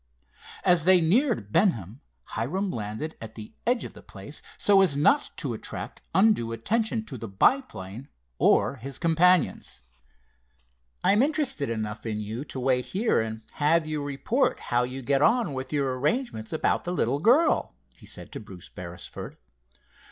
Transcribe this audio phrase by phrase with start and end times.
[0.65, 5.29] As they neared Benham Hiram landed at the edge of the place, so as not
[5.37, 8.07] to attract undue attention to the biplane
[8.39, 9.83] or his companions.
[11.03, 15.21] "I'm interested enough in you to wait here, and have you report how you get
[15.21, 19.37] on with your arrangements about the little girl," he said to Bruce Beresford.